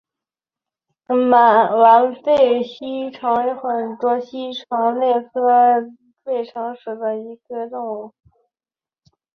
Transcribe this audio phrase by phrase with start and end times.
[1.79, 3.43] 完背鳞虫为
[3.99, 4.63] 多鳞虫
[5.31, 6.95] 科完背鳞虫属
[7.47, 8.11] 的动物。